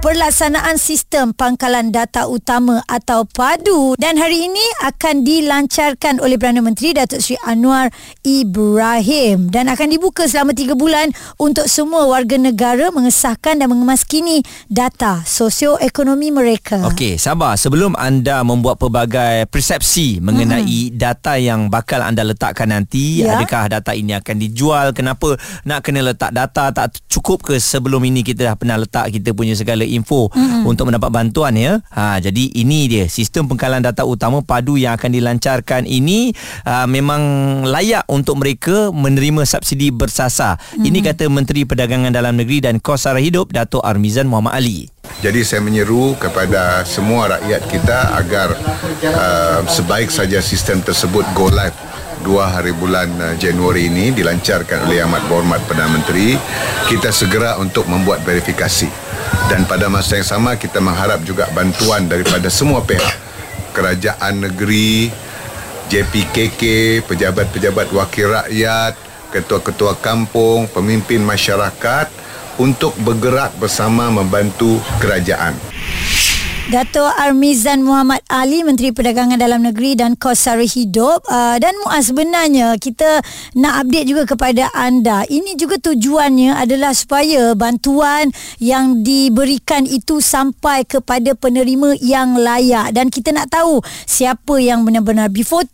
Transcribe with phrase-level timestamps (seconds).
[0.00, 6.96] pelaksanaan sistem pangkalan data utama atau PADU dan hari ini akan dilancarkan oleh Perdana Menteri
[6.96, 7.92] Datuk Seri Anwar
[8.24, 14.40] Ibrahim dan akan dibuka selama 3 bulan untuk semua warga negara mengesahkan dan mengemaskini
[14.72, 16.80] data sosioekonomi mereka.
[16.88, 17.60] Okey, sabar.
[17.60, 20.96] Sebelum anda membuat pelbagai persepsi mengenai hmm.
[20.96, 23.36] data yang bakal anda letakkan nanti, ya?
[23.36, 24.96] adakah data ini akan dijual?
[24.96, 25.36] Kenapa
[25.68, 26.72] nak kena letak data?
[26.72, 30.62] Tak cukup ke sebelum ini kita dah pernah letak kita punya segala info mm-hmm.
[30.64, 31.82] untuk mendapat bantuan ya.
[31.90, 36.30] Ha jadi ini dia sistem pengkalan data utama padu yang akan dilancarkan ini
[36.64, 37.22] uh, memang
[37.66, 40.56] layak untuk mereka menerima subsidi bersasar.
[40.56, 40.86] Mm-hmm.
[40.86, 44.86] Ini kata Menteri Perdagangan Dalam Negeri dan Kos Sara Hidup Datuk Armizan Muhammad Ali.
[45.20, 48.54] Jadi saya menyeru kepada semua rakyat kita agar
[49.10, 51.74] uh, sebaik saja sistem tersebut go live
[52.20, 56.36] dua hari bulan uh, Januari ini dilancarkan oleh Amat Berhormat Perdana Menteri.
[56.88, 58.88] Kita segera untuk membuat verifikasi.
[59.50, 63.16] Dan pada masa yang sama kita mengharap juga bantuan daripada semua pihak.
[63.74, 65.10] Kerajaan negeri
[65.90, 66.62] JPKK
[67.06, 68.94] pejabat-pejabat wakil rakyat
[69.30, 72.06] ketua-ketua kampung pemimpin masyarakat
[72.58, 75.69] untuk bergerak bersama membantu kerajaan
[76.68, 81.24] Dato' Armizan Muhammad Ali Menteri Perdagangan Dalam Negeri dan Kos Sara Hidup.
[81.24, 83.24] Uh, dan Muaz sebenarnya kita
[83.56, 85.24] nak update juga kepada anda.
[85.24, 88.28] Ini juga tujuannya adalah supaya bantuan
[88.60, 92.92] yang diberikan itu sampai kepada penerima yang layak.
[92.92, 95.70] Dan kita nak tahu siapa yang benar-benar B40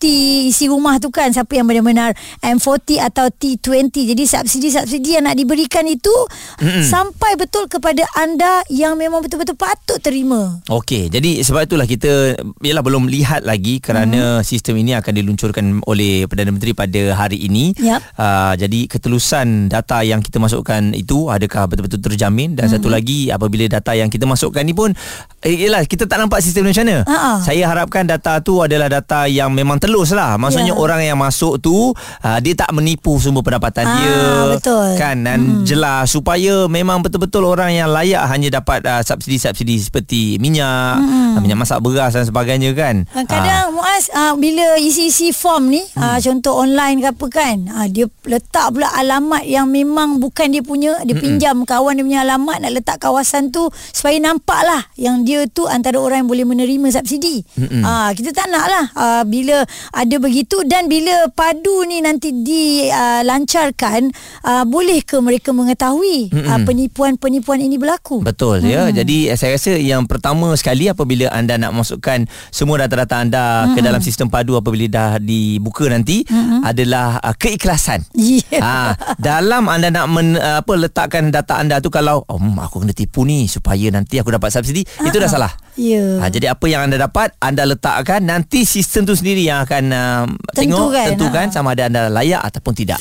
[0.55, 5.89] isi rumah tu kan siapa yang benar-benar M40 atau T20 jadi subsidi-subsidi yang nak diberikan
[5.89, 6.12] itu
[6.61, 6.84] mm-hmm.
[6.84, 10.61] sampai betul kepada anda yang memang betul-betul patut terima.
[10.69, 10.86] Okay.
[10.87, 14.47] Okey, jadi sebab itulah kita ialah belum lihat lagi kerana hmm.
[14.47, 17.75] sistem ini akan diluncurkan oleh Perdana Menteri pada hari ini.
[17.75, 18.15] Yep.
[18.15, 22.78] Uh, jadi ketelusan data yang kita masukkan itu adakah betul-betul terjamin dan hmm.
[22.78, 24.94] satu lagi apabila data yang kita masukkan ni pun
[25.43, 27.03] eh, ialah kita tak nampak sistem macam mana.
[27.03, 27.39] Uh-uh.
[27.43, 30.39] Saya harapkan data tu adalah data yang memang telus lah.
[30.39, 30.84] Maksudnya yeah.
[30.87, 34.19] orang yang masuk tu uh, dia tak menipu sumber pendapatan uh, dia.
[34.55, 34.89] Betul.
[34.94, 35.66] Kan dan hmm.
[35.66, 40.66] jelas supaya memang betul-betul orang yang layak hanya dapat uh, subsidi-subsidi seperti minyak
[40.99, 41.38] hmm.
[41.41, 43.06] minyak masak beras dan sebagainya kan.
[43.27, 43.75] Kadang ha.
[43.75, 46.00] Muaz uh, bila isi-isi form ni hmm.
[46.00, 50.65] uh, contoh online ke apa kan uh, dia letak pula alamat yang memang bukan dia
[50.65, 51.22] punya dia hmm.
[51.22, 55.69] pinjam kawan dia punya alamat nak letak kawasan tu supaya nampak lah yang dia tu
[55.69, 57.44] antara orang yang boleh menerima subsidi.
[57.54, 57.84] Hmm.
[57.84, 59.62] Uh, kita tak nak lah uh, bila
[59.93, 64.10] ada begitu dan bila padu ni nanti dilancarkan
[64.43, 66.48] uh, uh, boleh ke mereka mengetahui hmm.
[66.48, 68.25] uh, penipuan-penipuan ini berlaku.
[68.25, 68.72] Betul hmm.
[68.72, 68.83] ya.
[68.91, 73.75] Jadi saya rasa yang pertama sekali apabila anda nak masukkan semua data-data anda mm-hmm.
[73.77, 76.61] ke dalam sistem padu apabila dah dibuka nanti mm-hmm.
[76.65, 78.03] adalah uh, keikhlasan.
[78.17, 78.65] Yeah.
[78.65, 78.72] Ha,
[79.21, 83.22] dalam anda nak men, uh, apa letakkan data anda tu kalau oh, aku kena tipu
[83.28, 85.06] ni supaya nanti aku dapat subsidi uh-huh.
[85.06, 85.53] itu dah salah.
[85.77, 86.25] Yeah.
[86.25, 90.25] Ha, jadi apa yang anda dapat anda letakkan nanti sistem tu sendiri yang akan uh,
[90.56, 93.00] tentukan, tengok tentukan uh sama ada anda layak ataupun tidak.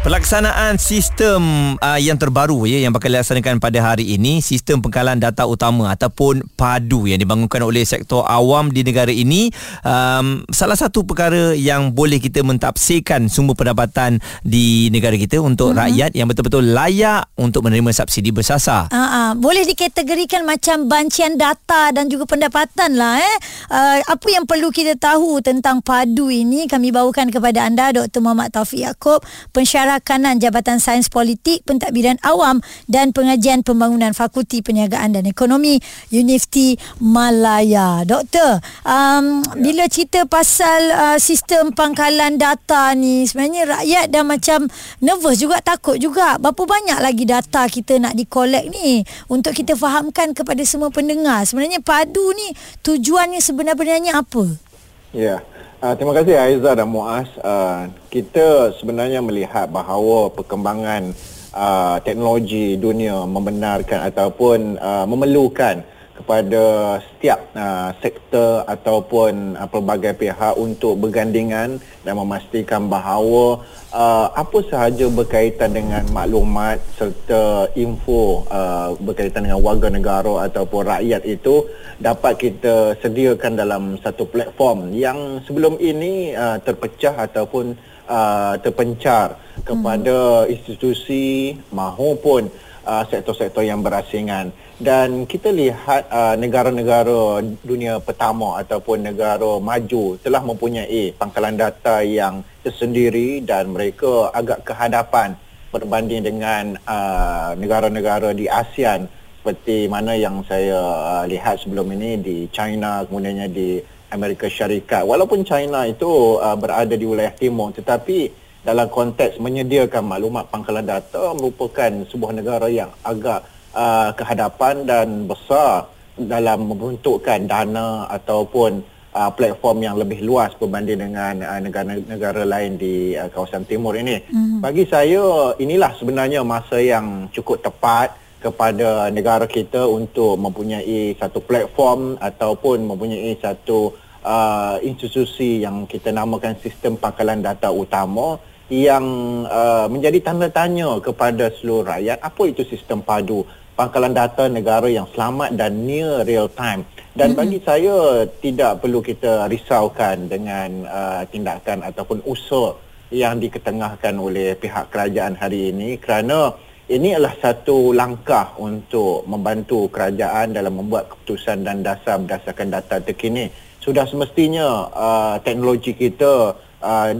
[0.00, 5.44] Pelaksanaan sistem uh, yang terbaru ya yang bakal dilaksanakan pada hari ini sistem pengkalan data
[5.44, 9.52] utama ataupun PADU yang dibangunkan oleh sektor awam di negara ini
[9.84, 15.84] um, salah satu perkara yang boleh kita mentafsirkan sumber pendapatan di negara kita untuk mm-hmm.
[15.84, 18.88] rakyat yang betul-betul layak untuk menerima subsidi bersasar.
[18.88, 19.36] Uh-uh.
[19.36, 23.36] boleh dikategorikan macam bancian data dan juga pendapatan lah eh.
[23.68, 28.24] Uh, apa yang perlu kita tahu tentang PADU ini kami bawakan kepada anda Dr.
[28.24, 29.20] Muhammad Taufik Yaakob
[29.52, 35.82] pensyarah Rakanan Jabatan Sains Politik Pentadbiran Awam dan Pengajian Pembangunan Fakulti Perniagaan dan Ekonomi
[36.14, 38.06] Universiti Malaya.
[38.06, 39.58] Doktor, um, ya.
[39.58, 44.70] bila cerita pasal uh, sistem pangkalan data ni sebenarnya rakyat dah macam
[45.02, 46.38] nervous juga takut juga.
[46.38, 51.42] Berapa banyak lagi data kita nak dikolek ni untuk kita fahamkan kepada semua pendengar.
[51.42, 52.54] Sebenarnya padu ni
[52.86, 54.70] tujuannya sebenarnya apa?
[55.10, 55.42] Ya.
[55.80, 57.24] Uh, terima kasih Aizah dan Muaz.
[57.40, 61.16] Uh, kita sebenarnya melihat bahawa perkembangan
[61.56, 65.80] uh, teknologi dunia membenarkan ataupun uh, memerlukan
[66.20, 73.64] kepada setiap uh, sektor ataupun uh, pelbagai pihak untuk bergandingan dan memastikan bahawa
[73.96, 81.24] uh, apa sahaja berkaitan dengan maklumat serta info uh, berkaitan dengan warga negara ataupun rakyat
[81.24, 81.64] itu
[81.96, 87.72] dapat kita sediakan dalam satu platform yang sebelum ini uh, terpecah ataupun
[88.08, 90.52] uh, terpencar kepada hmm.
[90.52, 92.52] institusi mahupun
[92.84, 100.40] uh, sektor-sektor yang berasingan dan kita lihat uh, negara-negara dunia pertama ataupun negara maju telah
[100.40, 105.36] mempunyai pangkalan data yang tersendiri dan mereka agak kehadapan
[105.68, 109.04] berbanding dengan uh, negara-negara di ASEAN.
[109.40, 113.84] Seperti mana yang saya uh, lihat sebelum ini di China kemudiannya di
[114.16, 115.04] Amerika Syarikat.
[115.04, 118.32] Walaupun China itu uh, berada di wilayah timur tetapi
[118.64, 123.44] dalam konteks menyediakan maklumat pangkalan data merupakan sebuah negara yang agak
[123.74, 128.84] uh, kehadapan dan besar dalam membentukkan dana ataupun
[129.14, 134.20] uh, platform yang lebih luas berbanding dengan uh, negara-negara lain di uh, kawasan timur ini.
[134.20, 134.58] Mm-hmm.
[134.60, 142.16] Bagi saya inilah sebenarnya masa yang cukup tepat kepada negara kita untuk mempunyai satu platform
[142.16, 143.92] ataupun mempunyai satu
[144.24, 148.40] uh, institusi yang kita namakan sistem pangkalan data utama
[148.70, 149.04] yang
[149.50, 153.42] uh, menjadi tanda tanya kepada seluruh rakyat apa itu sistem padu
[153.80, 156.84] pangkalan data negara yang selamat dan near real time.
[157.16, 157.64] Dan bagi mm-hmm.
[157.64, 162.76] saya tidak perlu kita risaukan dengan uh, tindakan ataupun usaha
[163.08, 166.54] yang diketengahkan oleh pihak kerajaan hari ini kerana
[166.92, 173.48] ini adalah satu langkah untuk membantu kerajaan dalam membuat keputusan dan dasar berdasarkan data terkini.
[173.80, 176.52] Sudah semestinya uh, teknologi kita
[176.84, 177.10] uh,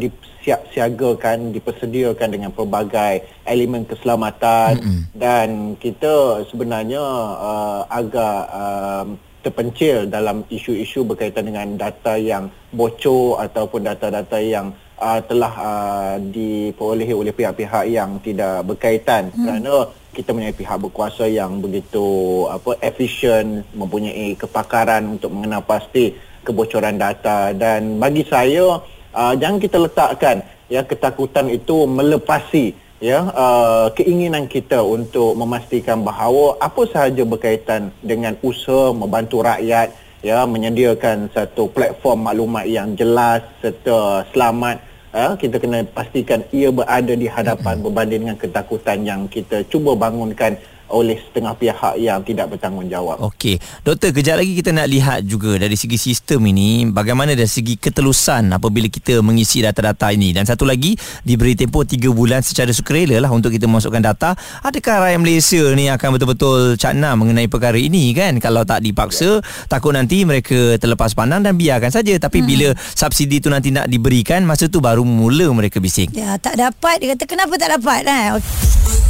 [0.40, 5.02] siap siagakan dipersediakan dengan pelbagai elemen keselamatan mm-hmm.
[5.16, 7.04] dan kita sebenarnya
[7.37, 9.04] uh, agak uh,
[9.40, 17.16] terpencil dalam isu-isu berkaitan dengan data yang bocor ataupun data-data yang uh, telah uh, diperolehi
[17.16, 19.40] oleh pihak-pihak yang tidak berkaitan mm.
[19.40, 19.75] kerana
[20.10, 26.12] kita mempunyai pihak berkuasa yang begitu apa efisien mempunyai kepakaran untuk mengenal pasti
[26.44, 28.81] kebocoran data dan bagi saya
[29.14, 30.36] uh, jangan kita letakkan
[30.70, 38.36] ya ketakutan itu melepasi ya uh, keinginan kita untuk memastikan bahawa apa sahaja berkaitan dengan
[38.44, 39.90] usaha membantu rakyat
[40.20, 44.84] ya menyediakan satu platform maklumat yang jelas serta selamat
[45.16, 50.60] uh, kita kena pastikan ia berada di hadapan berbanding dengan ketakutan yang kita cuba bangunkan
[50.90, 53.22] oleh setengah pihak yang tidak bertanggungjawab.
[53.22, 53.56] Okey,
[53.87, 58.50] doktor kejap lagi kita nak lihat juga dari segi sistem ini bagaimana dari segi ketelusan
[58.50, 63.31] apabila kita mengisi data-data ini dan satu lagi diberi tempoh 3 bulan secara sukarela lah
[63.31, 64.34] untuk kita masukkan data.
[64.66, 68.37] Adakah rakyat Malaysia ni akan betul-betul cakna mengenai perkara ini kan?
[68.42, 69.40] Kalau tak dipaksa,
[69.70, 72.19] takut nanti mereka terlepas pandang dan biarkan saja.
[72.19, 72.46] Tapi hmm.
[72.46, 76.10] bila subsidi tu nanti nak diberikan, masa tu baru mula mereka bising.
[76.12, 77.00] Ya, tak dapat.
[77.00, 78.02] Dia kata kenapa tak dapat?
[78.06, 78.28] Eh?
[78.37, 79.09] Okay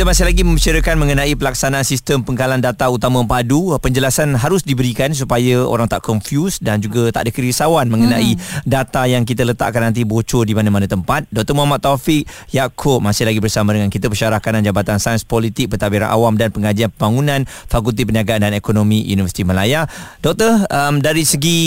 [0.00, 3.76] kita masih lagi membicarakan mengenai pelaksanaan sistem pengkalan data utama padu.
[3.84, 8.64] Penjelasan harus diberikan supaya orang tak confuse dan juga tak ada kerisauan mengenai hmm.
[8.64, 11.28] data yang kita letakkan nanti bocor di mana-mana tempat.
[11.28, 11.52] Dr.
[11.52, 16.40] Muhammad Taufik Yaakob masih lagi bersama dengan kita pensyarah kanan Jabatan Sains Politik Pentadbiran Awam
[16.40, 19.84] dan Pengajian Pembangunan Fakulti Perniagaan dan Ekonomi Universiti Malaya.
[20.24, 21.60] Doktor, um, dari segi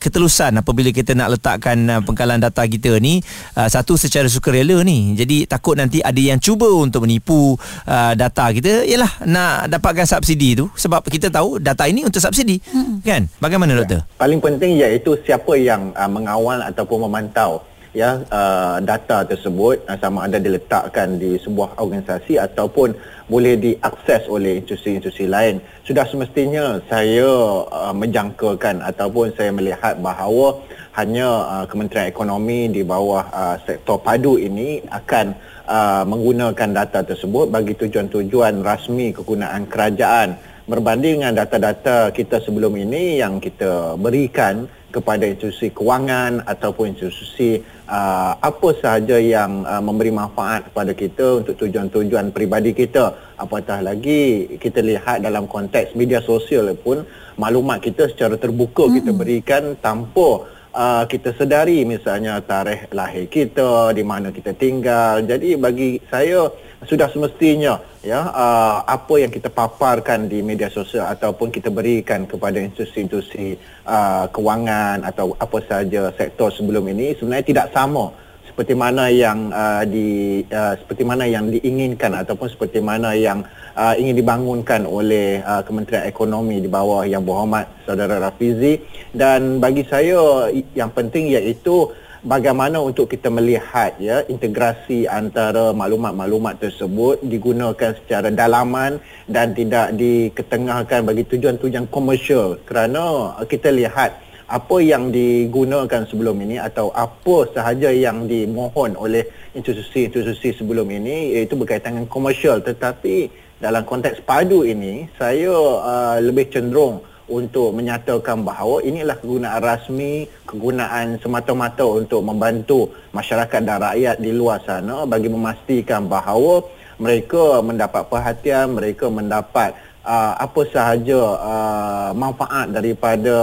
[0.00, 3.20] ketelusan apabila kita nak letakkan uh, pengkalan data kita ni,
[3.60, 5.12] uh, satu secara sukarela ni.
[5.12, 10.58] Jadi takut nanti ada yang cuba untuk menipu uh, data kita ialah nak dapatkan subsidi
[10.58, 10.66] tu.
[10.74, 12.58] Sebab kita tahu data ini untuk subsidi.
[12.70, 13.02] Hmm.
[13.02, 13.26] kan?
[13.38, 13.78] Bagaimana ya.
[13.82, 14.00] doktor?
[14.18, 17.62] Paling penting iaitu siapa yang uh, mengawal ataupun memantau
[17.96, 22.92] ya uh, data tersebut uh, sama ada diletakkan di sebuah organisasi ataupun
[23.32, 25.64] boleh diakses oleh institusi-institusi lain.
[25.80, 27.24] Sudah semestinya saya
[27.64, 30.60] uh, menjangkakan ataupun saya melihat bahawa
[31.00, 35.32] hanya uh, Kementerian Ekonomi di bawah uh, sektor padu ini akan
[35.66, 43.22] uh, menggunakan data tersebut bagi tujuan-tujuan rasmi kegunaan kerajaan berbanding dengan data-data kita sebelum ini
[43.22, 50.66] yang kita berikan kepada institusi kewangan ataupun institusi uh, apa sahaja yang uh, memberi manfaat
[50.72, 57.06] kepada kita untuk tujuan-tujuan peribadi kita apatah lagi kita lihat dalam konteks media sosial pun
[57.36, 58.96] maklumat kita secara terbuka mm-hmm.
[58.98, 65.24] kita berikan tanpa uh, kita sedari misalnya tarikh lahir kita, di mana kita tinggal.
[65.24, 66.52] Jadi bagi saya
[66.84, 72.60] sudah semestinya ya uh, apa yang kita paparkan di media sosial ataupun kita berikan kepada
[72.60, 73.56] institusi-institusi
[73.88, 78.12] uh, kewangan atau apa sahaja sektor sebelum ini sebenarnya tidak sama
[78.56, 83.44] seperti mana yang uh, di uh, seperti mana yang diinginkan ataupun seperti mana yang
[83.76, 88.80] uh, ingin dibangunkan oleh uh, Kementerian Ekonomi di bawah yang berhormat saudara Rafizi.
[89.12, 91.92] Dan bagi saya yang penting iaitu
[92.24, 98.96] bagaimana untuk kita melihat ya integrasi antara maklumat-maklumat tersebut digunakan secara dalaman
[99.28, 102.56] dan tidak diketengahkan bagi tujuan-tujuan komersial.
[102.64, 109.26] Kerana kita lihat apa yang digunakan sebelum ini atau apa sahaja yang dimohon oleh
[109.58, 112.62] institusi-institusi sebelum ini iaitu berkaitan dengan komersial.
[112.62, 115.50] Tetapi dalam konteks padu ini saya
[115.82, 123.82] uh, lebih cenderung untuk menyatakan bahawa inilah kegunaan rasmi, kegunaan semata-mata untuk membantu masyarakat dan
[123.82, 126.62] rakyat di luar sana bagi memastikan bahawa
[127.02, 129.74] mereka mendapat perhatian, mereka mendapat
[130.06, 133.36] uh, apa sahaja uh, manfaat daripada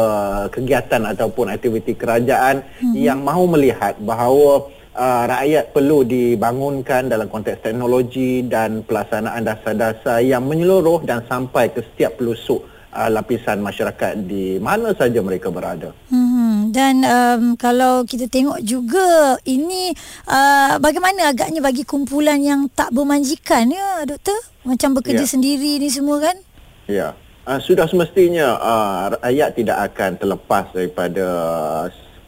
[0.48, 2.96] kegiatan ataupun aktiviti kerajaan hmm.
[2.96, 10.48] yang mahu melihat bahawa uh, rakyat perlu dibangunkan dalam konteks teknologi dan pelaksanaan dasar-dasar yang
[10.48, 12.64] menyeluruh dan sampai ke setiap pelosok
[12.96, 15.92] uh, lapisan masyarakat di mana saja mereka berada.
[16.10, 19.92] Hmm, dan um, kalau kita tengok juga ini
[20.30, 25.32] uh, bagaimana agaknya bagi kumpulan yang tak bermanjikan ya doktor macam bekerja ya.
[25.36, 26.38] sendiri ni semua kan?
[26.88, 27.16] Ya.
[27.44, 31.28] Uh, sudah semestinya uh, rakyat tidak akan terlepas daripada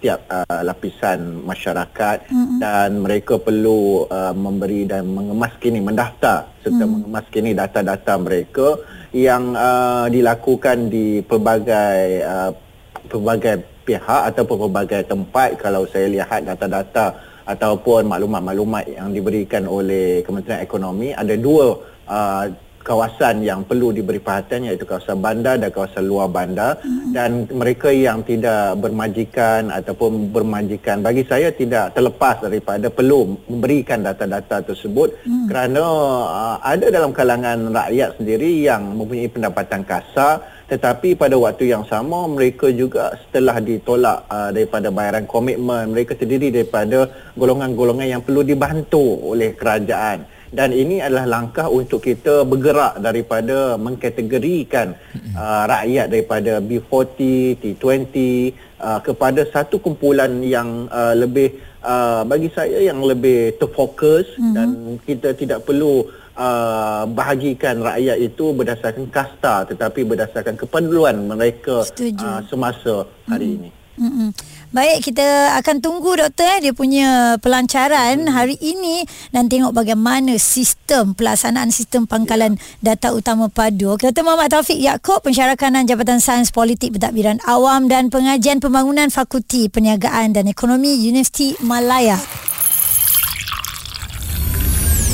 [0.05, 2.59] setiap uh, lapisan masyarakat mm-hmm.
[2.59, 6.91] dan mereka perlu uh, memberi dan mengemaskini mendaftar serta mm.
[6.91, 8.75] mengemaskini data-data mereka
[9.15, 12.51] yang uh, dilakukan di pelbagai uh,
[13.07, 17.15] pelbagai pihak ataupun pelbagai tempat kalau saya lihat data-data
[17.47, 22.45] ataupun maklumat-maklumat yang diberikan oleh Kementerian Ekonomi ada dua uh,
[22.85, 27.17] kawasan yang perlu diberi perhatian iaitu kawasan bandar dan kawasan luar bandar hmm.
[27.17, 34.61] dan mereka yang tidak bermajikan ataupun bermajikan bagi saya tidak terlepas daripada perlu memberikan data-data
[34.61, 35.49] tersebut hmm.
[35.49, 35.81] kerana
[36.29, 42.29] uh, ada dalam kalangan rakyat sendiri yang mempunyai pendapatan kasar tetapi pada waktu yang sama
[42.29, 49.25] mereka juga setelah ditolak uh, daripada bayaran komitmen mereka terdiri daripada golongan-golongan yang perlu dibantu
[49.25, 54.93] oleh kerajaan dan ini adalah langkah untuk kita bergerak daripada mengkategorikan
[55.33, 57.17] uh, rakyat daripada B40,
[57.61, 58.15] T20
[58.77, 64.53] uh, kepada satu kumpulan yang uh, lebih uh, bagi saya yang lebih terfokus mm-hmm.
[64.53, 64.69] dan
[65.05, 66.05] kita tidak perlu
[66.37, 73.65] uh, bahagikan rakyat itu berdasarkan kasta tetapi berdasarkan keperluan mereka uh, semasa hari mm-hmm.
[73.69, 73.84] ini.
[73.95, 74.29] Mm-hmm.
[74.75, 81.15] Baik, kita akan tunggu doktor eh, dia punya pelancaran hari ini dan tengok bagaimana sistem
[81.15, 82.91] pelaksanaan sistem pangkalan ya.
[82.91, 83.95] data utama padu.
[83.95, 84.27] Dr.
[84.27, 90.51] Muhammad Taufik Yaakob, pensyarakanan Jabatan Sains Politik Pentadbiran Awam dan Pengajian Pembangunan Fakulti Perniagaan dan
[90.51, 92.19] Ekonomi Universiti Malaya.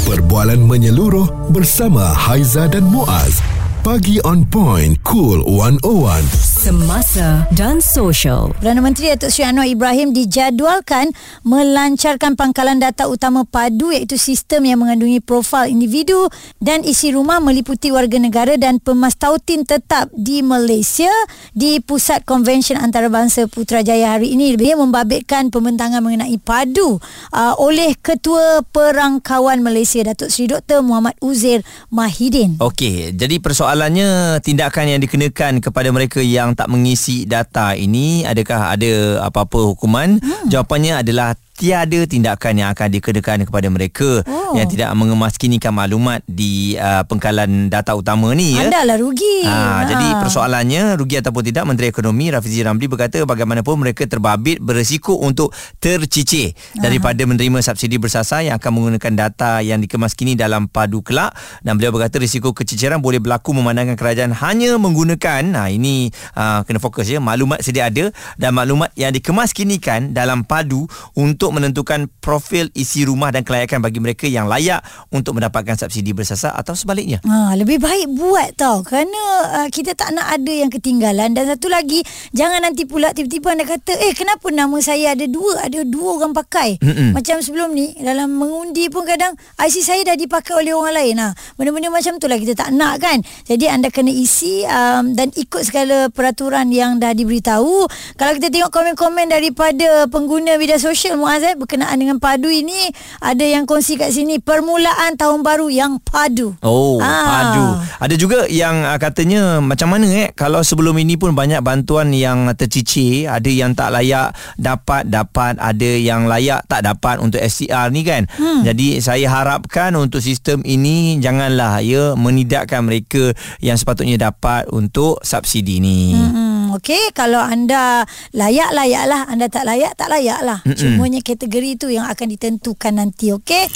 [0.10, 3.46] Perbualan menyeluruh bersama Haiza dan Muaz.
[3.86, 8.54] Pagi on point, cool 101 semasa dan sosial.
[8.62, 11.10] Perdana Menteri Datuk Seri Anwar Ibrahim dijadualkan
[11.42, 16.30] melancarkan pangkalan data utama padu iaitu sistem yang mengandungi profil individu
[16.62, 21.10] dan isi rumah meliputi warga negara dan pemastautin tetap di Malaysia
[21.58, 24.54] di Pusat Konvensyen Antarabangsa Putrajaya hari ini.
[24.54, 27.02] Dia membabitkan pembentangan mengenai padu
[27.34, 30.86] uh, oleh Ketua Perangkawan Malaysia Datuk Seri Dr.
[30.86, 32.62] Muhammad Uzair Mahidin.
[32.62, 38.76] Okey, jadi persoalannya tindakan yang dikenakan kepada mereka yang yang tak mengisi data ini adakah
[38.76, 40.52] ada apa-apa hukuman hmm.
[40.52, 44.58] jawapannya adalah tiada tindakan yang akan dikenakan kepada mereka oh.
[44.58, 48.66] yang tidak mengemaskinikan maklumat di uh, pengkalan data utama ni ya.
[48.66, 49.46] Anda lah rugi.
[49.46, 49.80] Ha, ha.
[49.86, 55.54] Jadi persoalannya rugi ataupun tidak Menteri Ekonomi Rafizi Ramli berkata bagaimanapun mereka terbabit beresiko untuk
[55.78, 56.82] tercicir ha.
[56.82, 61.94] daripada menerima subsidi bersasar yang akan menggunakan data yang dikemaskini dalam padu kelak dan beliau
[61.94, 67.22] berkata risiko keciciran boleh berlaku memandangkan kerajaan hanya menggunakan nah ini uh, kena fokus ya
[67.22, 68.10] maklumat sedia ada
[68.42, 74.00] dan maklumat yang dikemaskinikan dalam padu untuk untuk menentukan profil isi rumah dan kelayakan bagi
[74.00, 74.80] mereka yang layak
[75.12, 77.20] untuk mendapatkan subsidi bersasar atau sebaliknya.
[77.28, 78.88] Ha, lebih baik buat tau.
[78.88, 79.20] Kerana
[79.60, 81.36] uh, kita tak nak ada yang ketinggalan.
[81.36, 82.00] Dan satu lagi
[82.32, 85.68] jangan nanti pula tiba-tiba anda kata eh kenapa nama saya ada dua?
[85.68, 86.80] Ada dua orang pakai.
[86.80, 87.12] Mm-mm.
[87.12, 91.20] macam sebelum ni dalam mengundi pun kadang IC saya dah dipakai oleh orang lain.
[91.20, 93.20] Ha, benda-benda macam tu lah kita tak nak kan.
[93.44, 97.92] Jadi anda kena isi um, dan ikut segala peraturan yang dah diberitahu.
[98.16, 102.92] Kalau kita tengok komen-komen daripada pengguna media sosial Muaz eh, berkenaan dengan padu ini
[103.24, 107.24] ada yang kongsi kat sini permulaan tahun baru yang padu Oh, Ah.
[107.24, 107.64] padu.
[108.04, 112.52] Ada juga yang uh, katanya macam mana eh kalau sebelum ini pun banyak bantuan yang
[112.52, 118.04] tercicir, ada yang tak layak dapat dapat, ada yang layak tak dapat untuk SCR ni
[118.04, 118.28] kan.
[118.36, 118.68] Hmm.
[118.68, 123.32] Jadi saya harapkan untuk sistem ini janganlah ya menidakkan mereka
[123.64, 126.12] yang sepatutnya dapat untuk subsidi ni.
[126.12, 126.28] Hmm.
[126.36, 130.78] Hmm, okey kalau anda layak layaklah anda tak layak tak layaklah Mm-mm.
[130.78, 133.68] cumanya kategori tu yang akan ditentukan nanti okey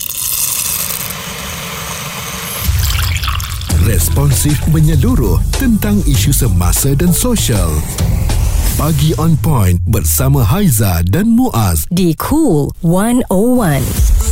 [3.86, 7.70] Responsif menyeluruh tentang isu semasa dan sosial.
[8.82, 11.86] Pagi on point bersama Haiza dan Muaz.
[11.94, 14.25] Di Cool 101.